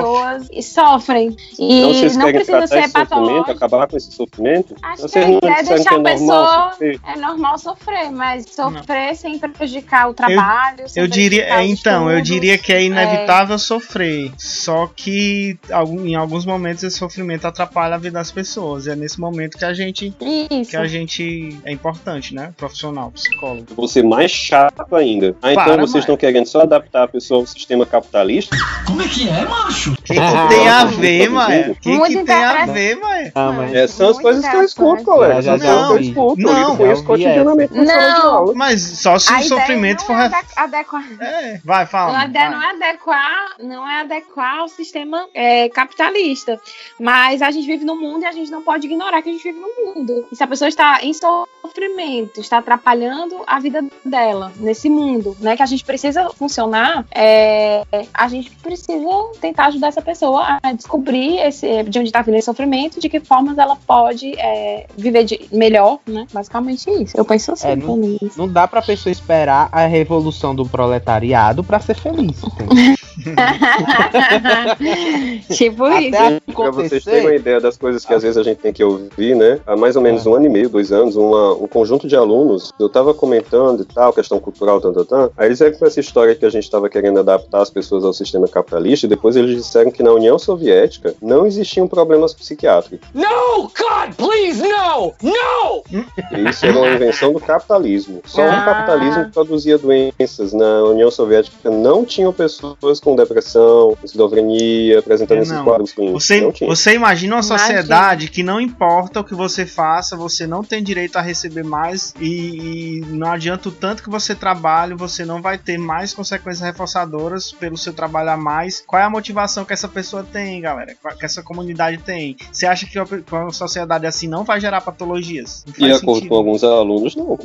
[0.49, 1.37] pessoas sofrem.
[1.59, 3.51] E Então vocês não precisa tratar ser esse sofrimento, patológico.
[3.51, 4.75] acabar com esse sofrimento?
[4.83, 6.94] Acho que Vocês a não ideia é deixar que a é normal pessoa.
[6.99, 7.17] Sofrer?
[7.17, 10.89] É normal sofrer, mas sofrer sem prejudicar o trabalho.
[10.89, 12.29] sem Eu diria, é, então, eu estudos.
[12.29, 14.33] diria que é inevitável sofrer.
[14.39, 15.59] Só que
[16.05, 18.87] em alguns momentos esse sofrimento atrapalha a vida das pessoas.
[18.87, 20.15] E é nesse momento que a gente
[20.51, 20.71] Isso.
[20.71, 22.53] que a gente é importante, né?
[22.57, 23.67] Profissional, psicólogo.
[23.75, 25.37] Vou ser mais chato ainda.
[25.43, 26.01] Ah, então Para, vocês mãe.
[26.01, 28.57] estão querendo só adaptar a pessoa ao sistema capitalista?
[28.87, 29.93] Como é que é, macho?
[29.93, 31.71] O que, que tem a ver, Maia?
[31.71, 33.33] O que, que tem a ver, Maia?
[33.35, 36.09] Ah, mas É, são as coisas que eu escuto, eu ouvi.
[36.09, 36.41] escuto.
[36.43, 38.35] Não, ouvi cotidianamente na sala de Não.
[38.35, 38.53] aula.
[38.55, 40.15] Mas só se A o sofrimento não for.
[40.17, 41.05] é adequar.
[41.21, 42.19] É, vai, fala.
[42.21, 42.59] A ideia vai.
[42.59, 46.61] não é adequar, não é adequar ao sistema é, capitalista.
[46.99, 49.43] Mas a gente vive no mundo e a gente não pode ignorar que a gente
[49.43, 50.27] vive no mundo.
[50.31, 55.57] E se a pessoa está em sofrimento, está atrapalhando a vida dela nesse mundo, né?
[55.57, 58.95] Que a gente precisa funcionar, é, a gente precisa
[59.41, 63.21] tentar ajudar essa pessoa a descobrir esse, de onde está vindo esse sofrimento, de que
[63.21, 66.27] formas ela pode é, viver de, melhor, né?
[66.33, 67.17] Basicamente isso.
[67.17, 68.19] Eu penso assim, É, não- também.
[68.37, 72.41] Não dá pra pessoa esperar a revolução do proletariado pra ser feliz.
[75.55, 76.55] tipo Até isso.
[76.55, 79.35] Pra vocês terem uma ideia das coisas que às vezes a gente tem que ouvir,
[79.35, 79.61] né?
[79.67, 82.73] Há mais ou menos um ano e meio, dois anos, uma- um conjunto de alunos,
[82.79, 85.31] eu tava comentando e tal, questão cultural, tan, tan, tan.
[85.37, 88.13] Aí eles vieram com essa história que a gente tava querendo adaptar as pessoas ao
[88.13, 93.09] sistema capitalista, e depois eles disseram que na União Soviética não existiam problemas psiquiátricos.
[93.15, 96.49] No, God, please, no, no!
[96.51, 98.21] Isso era uma invenção do capitalismo.
[98.25, 98.61] Só Ah.
[98.61, 100.53] o capitalismo que produzia doenças.
[100.53, 106.25] Na União Soviética não tinham pessoas com depressão, esquizofrenia, apresentando É, esses quadros clínicos.
[106.25, 106.69] Você, não tinha.
[106.69, 107.59] você imagina uma Imagina.
[107.59, 112.15] sociedade que não importa o que você faça, você não tem direito a receber mais
[112.21, 116.65] e, e não adianta o tanto que você trabalhe, você não vai ter mais consequências
[116.67, 118.83] reforçadoras pelo seu trabalho a mais.
[118.87, 120.95] Qual é a motivação que essa pessoa tem, galera?
[121.01, 122.37] Qual- Que essa comunidade tem?
[122.51, 125.65] Você acha que uma, sociedade assim não vai gerar patologias?
[125.67, 126.29] De faz acordo sentido.
[126.31, 127.39] com alguns alunos, não.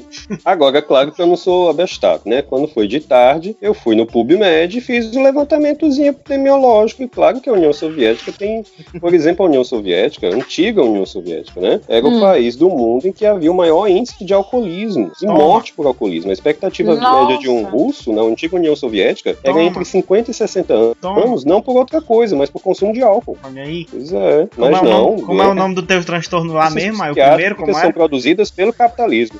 [0.45, 2.41] Agora, é claro que eu não sou abestado, né?
[2.41, 7.03] Quando foi de tarde, eu fui no PubMed e fiz um levantamentozinho epidemiológico.
[7.03, 8.63] E claro que a União Soviética tem,
[8.99, 11.81] por exemplo, a União Soviética, a antiga União Soviética, né?
[11.87, 12.19] Era o Hum.
[12.21, 16.29] país do mundo em que havia o maior índice de alcoolismo e morte por alcoolismo.
[16.29, 17.19] A expectativa Nossa.
[17.25, 19.61] média de um russo na antiga União Soviética era Toma.
[19.63, 21.35] entre 50 e 60 anos, Toma.
[21.45, 23.37] não por outra coisa, mas por consumo de álcool.
[23.43, 23.85] Olha aí.
[23.89, 24.91] Pois é, Como, mas é, o não.
[25.11, 27.03] nome, como é o nome do teu transtorno lá Essas mesmo?
[27.03, 27.91] É o primeiro, como são é?
[27.91, 29.39] produzidas pelo capitalismo.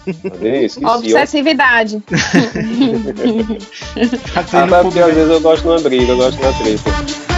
[0.96, 2.02] Obsessividade.
[4.34, 5.10] Tá Ah, tendo tá, porque público.
[5.10, 7.29] às vezes eu gosto de uma briga, eu gosto de uma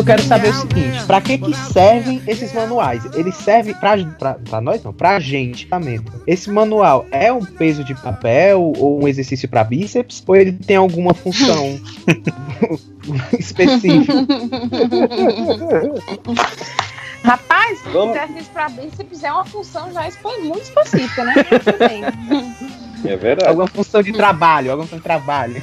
[0.00, 3.04] eu quero saber o seguinte, pra que que servem esses manuais?
[3.14, 5.68] Eles servem pra nós não, pra gente.
[6.26, 10.22] Esse manual é um peso de papel ou um exercício pra bíceps?
[10.26, 11.78] Ou ele tem alguma função
[13.38, 14.14] específica?
[17.22, 18.16] Rapaz, Vamos.
[18.16, 20.08] exercício para bíceps é uma função já
[20.42, 21.34] muito específica, né?
[23.04, 23.48] É verdade.
[23.48, 25.62] alguma função de trabalho, alguma função de trabalho.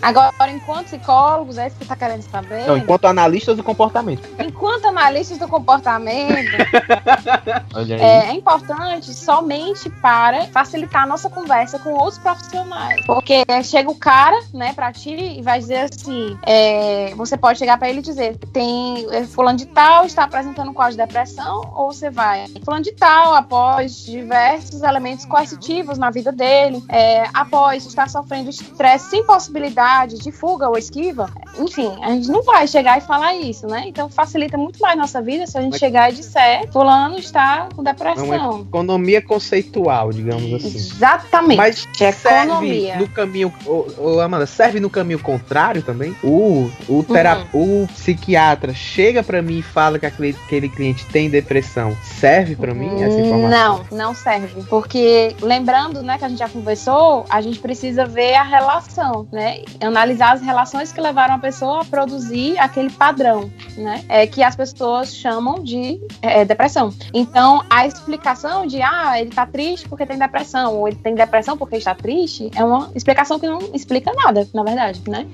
[0.00, 2.66] Agora, enquanto psicólogos, é isso que você tá querendo saber?
[2.66, 4.28] Não, enquanto analistas do comportamento.
[4.38, 6.54] Enquanto analistas do comportamento,
[8.00, 13.04] é, é importante somente para facilitar a nossa conversa com outros profissionais.
[13.06, 17.58] Porque é, chega o cara, né, pra ti e vai dizer assim: é, você pode
[17.58, 20.98] chegar pra ele e dizer, tem é, fulano de tal está apresentando um quadro de
[20.98, 27.24] depressão, ou você vai, fulano de tal, após diversos elementos coercitivos na vida dele, é,
[27.34, 32.66] após estar sofrendo estresse sem possibilidade de fuga ou esquiva, enfim, a gente não vai
[32.66, 33.84] chegar e falar isso, né?
[33.86, 37.68] Então facilita muito mais nossa vida se a gente Mas- chegar e disser, fulano está
[37.74, 38.60] com É depressão.
[38.60, 40.76] economia conceitual, digamos assim.
[40.76, 41.56] Exatamente.
[41.56, 42.96] Mas É serve economia.
[42.96, 46.14] no caminho, ô, Amanda, serve no caminho contrário também?
[46.22, 47.84] O, o, tera, Uhum.
[47.84, 51.96] o psiquiatra chega pra mim e fala que aquele, aquele cliente tem depressão.
[52.02, 53.48] Serve pra mim essa informação?
[53.90, 54.62] Não, não serve.
[54.64, 59.62] Porque, lembrando, né, que a gente já conversou, a gente precisa ver a relação, né?
[59.80, 64.04] Analisar as relações que levaram a pessoa a produzir aquele padrão, né?
[64.08, 66.92] É, que as pessoas chamam de é, depressão.
[67.14, 71.56] Então, a explicação de, ah, ele tá triste porque tem depressão, ou ele tem depressão
[71.56, 75.26] porque está triste, é uma explicação que não explica nada, na verdade, né?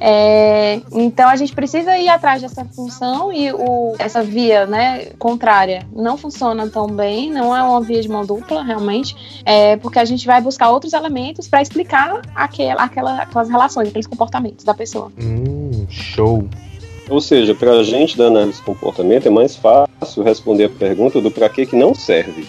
[0.00, 5.86] É, então a gente precisa ir atrás dessa função e o, essa via né, contrária
[5.94, 10.04] não funciona tão bem, não é uma via de mão dupla, realmente, é, porque a
[10.04, 15.10] gente vai buscar outros elementos para explicar aquela, aquela, aquelas relações, aqueles comportamentos da pessoa.
[15.18, 16.46] Hum, show.
[17.08, 21.20] Ou seja, para a gente da análise de comportamento é mais fácil responder a pergunta
[21.20, 22.48] do para que que não serve.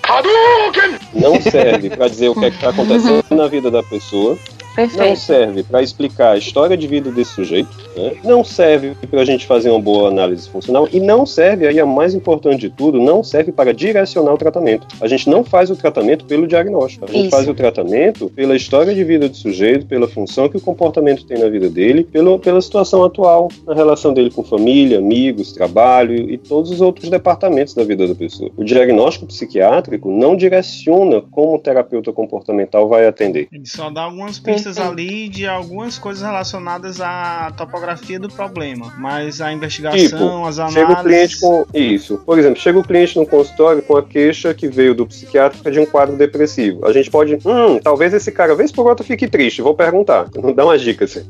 [1.13, 4.37] Não serve para dizer o que é está acontecendo na vida da pessoa.
[4.77, 5.09] Perfeito.
[5.09, 7.67] Não serve para explicar a história de vida desse sujeito.
[7.95, 8.15] Né?
[8.23, 10.87] Não serve para a gente fazer uma boa análise funcional.
[10.93, 14.85] E não serve, aí a mais importante de tudo, não serve para direcionar o tratamento.
[15.01, 17.05] A gente não faz o tratamento pelo diagnóstico.
[17.05, 17.31] A gente Isso.
[17.31, 21.39] faz o tratamento pela história de vida do sujeito, pela função que o comportamento tem
[21.39, 26.37] na vida dele, pelo, pela situação atual, na relação dele com família, amigos, trabalho e
[26.37, 28.51] todos os outros departamentos da vida da pessoa.
[28.55, 33.47] O diagnóstico psiquiátrico não direciona como o terapeuta comportamental vai atender.
[33.51, 38.93] Ele só dá algumas pistas ali de algumas coisas relacionadas à topografia do problema.
[38.97, 40.73] Mas a investigação, as análises.
[40.73, 42.17] Chega o cliente com isso.
[42.25, 45.79] Por exemplo, chega o cliente no consultório com a queixa que veio do psiquiatra de
[45.79, 46.85] um quadro depressivo.
[46.85, 49.61] A gente pode, hum, talvez esse cara, vez por outra, fique triste.
[49.61, 50.27] Vou perguntar.
[50.35, 51.23] Não dá umas dicas.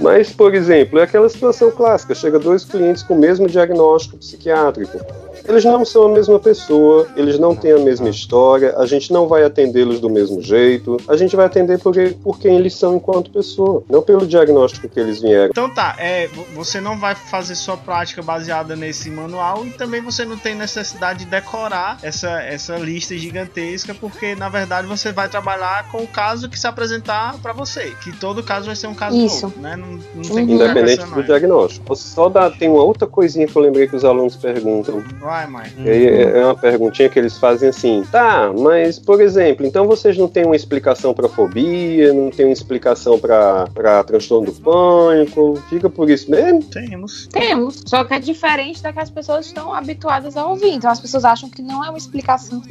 [0.00, 2.14] Mas, por exemplo, é aquela situação clássica.
[2.14, 4.98] Chega dois clientes com o mesmo diagnóstico psiquiátrico.
[5.46, 9.28] Eles não são a mesma pessoa, eles não têm a mesma história, a gente não
[9.28, 13.30] vai atendê-los do mesmo jeito, a gente vai atender por, por quem eles são enquanto
[13.30, 15.50] pessoa, não pelo diagnóstico que eles vieram.
[15.50, 20.00] Então tá, é, vo- você não vai fazer sua prática baseada nesse manual e também
[20.00, 25.28] você não tem necessidade de decorar essa, essa lista gigantesca, porque na verdade você vai
[25.28, 27.92] trabalhar com o caso que se apresentar pra você.
[28.02, 29.42] Que todo caso vai ser um caso Isso.
[29.46, 29.76] novo, né?
[29.76, 30.54] Não, não tem Uhum.
[30.54, 31.96] Independente do diagnóstico.
[31.96, 35.02] Só dá, tem uma outra coisinha que eu lembrei que os alunos perguntam.
[35.34, 35.66] Vai, mãe.
[35.78, 40.16] E é é uma perguntinha que eles fazem assim: tá, mas por exemplo, então vocês
[40.16, 45.90] não têm uma explicação para fobia, não tem uma explicação para transtorno do pânico, fica
[45.90, 46.62] por isso mesmo?
[46.62, 47.26] Temos.
[47.32, 50.70] Temos, só que é diferente da que as pessoas estão habituadas a ouvir.
[50.70, 52.62] Então as pessoas acham que não é uma explicação.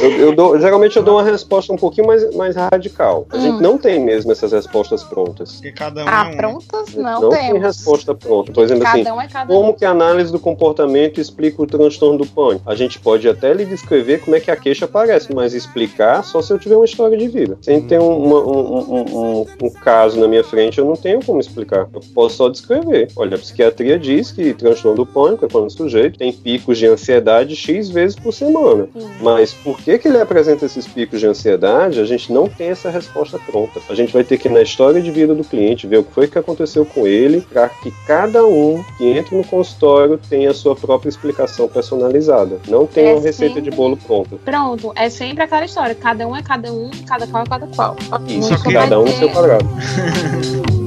[0.00, 3.26] Eu, eu dou- geralmente eu dou uma resposta um pouquinho mais, mais radical.
[3.30, 3.40] A Hum.
[3.40, 5.52] gente não tem mesmo essas respostas prontas.
[5.52, 6.36] Porque cada um Ah, é um.
[6.36, 6.94] prontas?
[6.94, 7.62] Não, tem temos.
[7.62, 8.52] resposta pronta.
[8.52, 9.56] Por exemplo, assim, Cada um é cada um.
[9.56, 12.62] Como que a análise do comportamento explica o transtorno do pânico?
[12.66, 16.40] A gente pode até lhe descrever como é que a queixa aparece, mas explicar só
[16.42, 17.58] se eu tiver uma história de vida.
[17.62, 20.84] Se a gente tem um, uma- um- um- um- um caso na minha frente, eu
[20.84, 21.88] não tenho como explicar.
[21.92, 23.08] Eu posso só descrever.
[23.16, 26.86] Olha, a psiquiatria diz que transtorno do pânico é quando o sujeito tem picos de
[26.86, 28.88] ansiedade X vezes por semana.
[28.96, 29.06] Sim.
[29.20, 32.00] Mas por que, que ele apresenta esses picos de ansiedade?
[32.00, 33.80] A gente não tem essa resposta pronta.
[33.88, 36.12] A gente vai ter que ir na história de vida do cliente, ver o que
[36.12, 40.54] foi que aconteceu com ele, para que cada um que entra no consultório tenha a
[40.54, 42.58] sua própria explicação personalizada.
[42.68, 44.36] Não tem É uma receita sempre- de bolo pronta.
[44.44, 45.94] Pronto, é sempre aquela história.
[45.94, 47.96] Cada um é cada um, cada qual é cada qual.
[48.28, 49.64] Isso, Nunca cada um no ter- seu quadrado.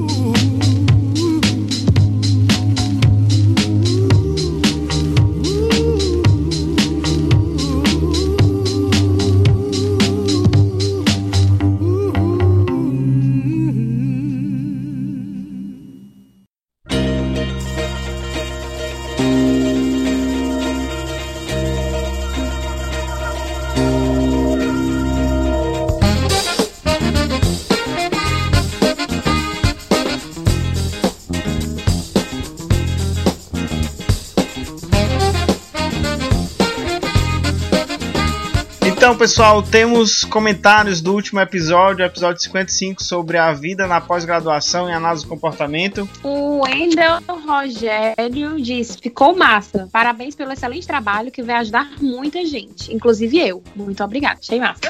[39.18, 45.24] pessoal, temos comentários do último episódio, episódio 55, sobre a vida na pós-graduação em análise
[45.24, 46.08] do comportamento.
[46.22, 49.88] O Wendel Rogério diz: ficou massa.
[49.90, 53.60] Parabéns pelo excelente trabalho que vai ajudar muita gente, inclusive eu.
[53.74, 54.82] Muito obrigada, achei massa.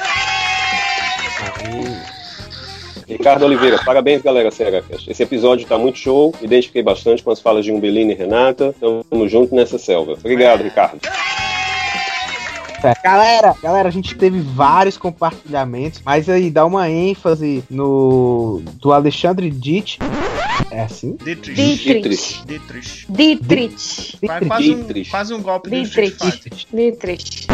[3.07, 5.09] Ricardo Oliveira, parabéns, galera Seracast.
[5.09, 8.75] Esse episódio tá muito show, identifiquei bastante com as falas de Umbelina e Renata.
[8.79, 10.13] Tamo junto nessa selva.
[10.13, 10.99] Obrigado, Ricardo.
[12.83, 18.93] É, Galera, galera, a gente teve vários compartilhamentos, mas aí dá uma ênfase no do
[18.93, 19.99] Alexandre Ditt.
[20.71, 21.17] É assim?
[21.23, 21.55] Dietrich.
[21.55, 22.45] Dietrich.
[22.45, 23.05] Dietrich.
[23.09, 24.17] Dietrich.
[24.25, 25.09] Vai quase um, Dietrich.
[25.09, 26.17] quase um golpe do Dietrich.
[26.19, 26.51] Fighter.
[26.71, 27.47] Dietrich.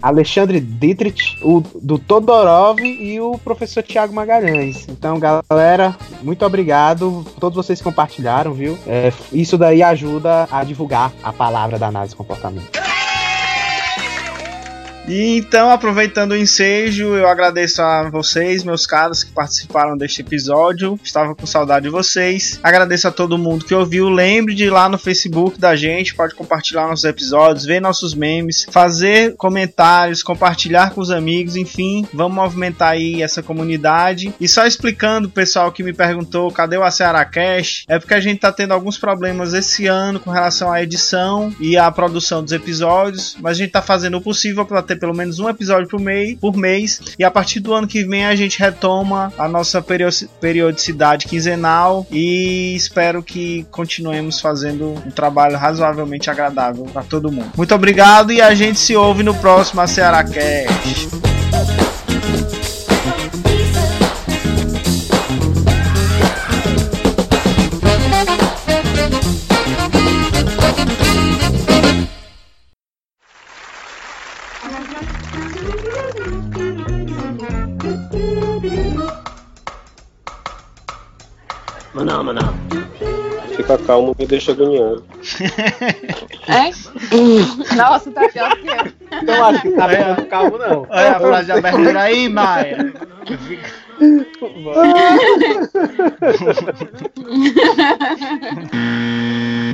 [0.00, 4.86] Alexandre Dietrich, o do Todorov e o professor Tiago Magalhães.
[4.88, 7.24] Então, galera, muito obrigado.
[7.38, 8.78] Todos vocês compartilharam, viu?
[8.86, 12.87] É, isso daí ajuda a divulgar a palavra da análise de comportamento.
[15.08, 21.00] E então, aproveitando o ensejo, eu agradeço a vocês, meus caros, que participaram deste episódio.
[21.02, 22.60] Estava com saudade de vocês.
[22.62, 24.10] Agradeço a todo mundo que ouviu.
[24.10, 28.66] Lembre de ir lá no Facebook da gente, pode compartilhar nossos episódios, ver nossos memes,
[28.70, 34.34] fazer comentários, compartilhar com os amigos, enfim, vamos movimentar aí essa comunidade.
[34.38, 37.84] E só explicando, pessoal que me perguntou, cadê o Ceará Cash?
[37.88, 41.78] É porque a gente tá tendo alguns problemas esse ano com relação à edição e
[41.78, 45.38] à produção dos episódios, mas a gente tá fazendo o possível para ter pelo menos
[45.38, 47.00] um episódio por mês, por mês.
[47.18, 49.82] E a partir do ano que vem a gente retoma a nossa
[50.40, 57.52] periodicidade quinzenal e espero que continuemos fazendo um trabalho razoavelmente agradável para todo mundo.
[57.56, 61.77] Muito obrigado e a gente se ouve no próximo Ceará Cash.
[81.98, 82.54] Maná, maná.
[83.56, 85.04] Fica calmo me deixa agoniado.
[86.48, 86.70] É?
[87.76, 89.22] Nossa, tá pior que eu.
[89.22, 90.86] Não acho que tá ficando calmo, não.
[90.88, 92.94] Olha a frase de abertura aí, Maia.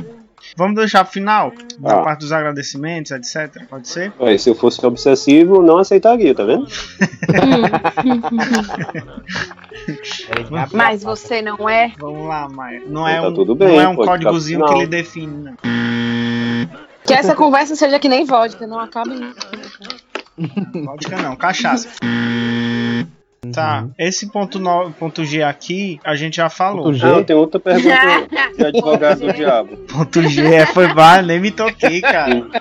[0.57, 1.51] Vamos deixar pro final?
[1.79, 2.03] Da Ah.
[2.03, 3.63] parte dos agradecimentos, etc.
[3.69, 4.13] Pode ser?
[4.19, 6.65] Aí, se eu fosse obsessivo, não aceitaria, tá vendo?
[10.71, 11.91] Mas você não é?
[11.99, 12.81] Vamos lá, Maia.
[12.87, 15.55] Não é Tá um, tudo bem, não é um códigozinho que ele define, não.
[17.05, 19.11] Que essa conversa seja que nem vodka, não acabe.
[20.85, 21.89] Vodka não, cachaça.
[23.53, 26.85] Tá, esse ponto, no, ponto G aqui, a gente já falou.
[26.85, 27.05] Ponto G?
[27.05, 28.27] Ah, tem outra pergunta
[28.57, 29.77] de advogado do diabo.
[29.77, 32.45] Ponto G é, foi bar, nem me toquei, cara.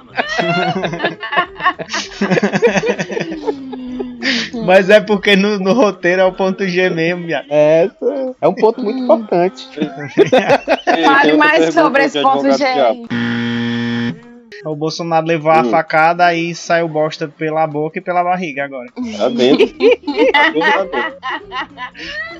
[4.64, 7.46] Mas é porque no, no roteiro é o ponto G mesmo, viado.
[7.50, 9.68] Essa é um ponto muito importante.
[11.04, 12.64] Fale mais sobre esse ponto G.
[14.64, 15.70] O Bolsonaro levou a Hum.
[15.70, 18.86] facada aí saiu bosta pela boca e pela barriga agora.
[19.18, 19.66] Tá dentro.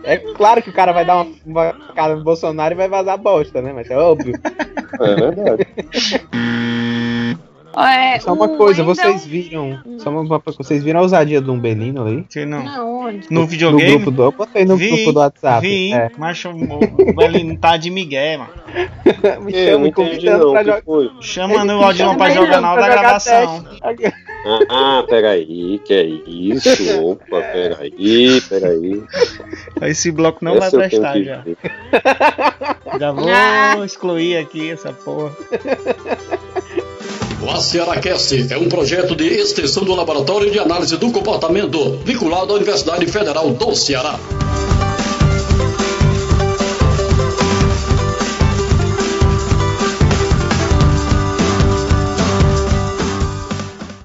[0.03, 3.18] É claro que o cara vai dar uma, uma cara no Bolsonaro e vai vazar
[3.18, 3.72] bosta, né?
[3.72, 4.35] Mas é óbvio.
[5.01, 5.66] É verdade.
[7.77, 9.81] É, Só uma coisa, Wendell- vocês viram.
[9.99, 12.25] Só uma, vocês viram a ousadia do Benino ali?
[12.31, 12.62] Que não.
[12.64, 13.27] Não, onde?
[13.31, 13.91] No No videogame?
[13.97, 14.22] grupo do.
[14.22, 15.66] Eu botei no Vi, grupo do WhatsApp.
[15.66, 16.11] Vi, É.
[16.16, 18.51] mas o, o Belino tá de Miguel, mano.
[19.45, 20.83] Me Eu chama convidando pra jogar.
[20.83, 21.11] foi?
[21.20, 23.64] Chamando o Odilon pra jogar na hora da gravação.
[24.47, 26.68] Ah, ah, peraí, que é isso?
[27.03, 29.03] Opa, peraí, peraí.
[29.83, 31.37] Esse bloco não vai Essa tenho prestar já.
[31.39, 31.57] ver.
[33.01, 33.72] Já Ah.
[33.77, 35.33] vou excluir aqui essa porra.
[37.45, 42.57] O ACRACast é um projeto de extensão do Laboratório de Análise do Comportamento, vinculado à
[42.57, 44.18] Universidade Federal do Ceará.